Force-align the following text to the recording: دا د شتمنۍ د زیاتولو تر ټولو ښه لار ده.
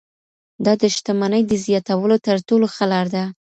دا 0.65 0.73
د 0.81 0.83
شتمنۍ 0.95 1.41
د 1.47 1.53
زیاتولو 1.65 2.17
تر 2.25 2.37
ټولو 2.47 2.65
ښه 2.75 2.85
لار 2.91 3.07
ده. 3.15 3.23